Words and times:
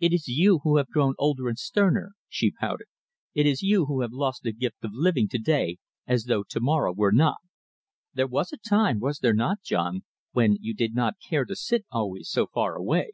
"It 0.00 0.12
is 0.12 0.26
you 0.26 0.58
who 0.64 0.78
have 0.78 0.88
grown 0.90 1.14
older 1.16 1.46
and 1.48 1.56
sterner," 1.56 2.14
she 2.28 2.50
pouted. 2.50 2.88
"It 3.34 3.46
is 3.46 3.62
you 3.62 3.86
who 3.86 4.00
have 4.00 4.10
lost 4.10 4.42
the 4.42 4.50
gift 4.52 4.78
of 4.82 4.90
living 4.92 5.28
to 5.28 5.38
day 5.38 5.78
as 6.08 6.24
though 6.24 6.42
to 6.48 6.58
morrow 6.60 6.92
were 6.92 7.12
not. 7.12 7.36
There 8.12 8.26
was 8.26 8.52
a 8.52 8.56
time, 8.56 8.98
was 8.98 9.20
there 9.20 9.32
not, 9.32 9.62
John, 9.62 10.02
when 10.32 10.56
you 10.60 10.74
did 10.74 10.92
not 10.96 11.20
care 11.20 11.44
to 11.44 11.54
sit 11.54 11.86
always 11.92 12.28
so 12.28 12.48
far 12.48 12.74
away?" 12.74 13.10